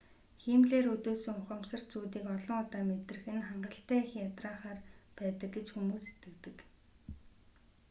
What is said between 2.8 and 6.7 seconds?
мэдрэх нь хангалттай их ядраахаар байдаг гэж зарим хүмүүс итгэдэг